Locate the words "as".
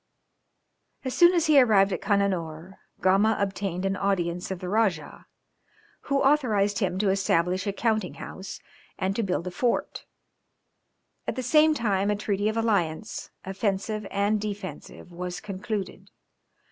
1.05-1.13, 1.35-1.45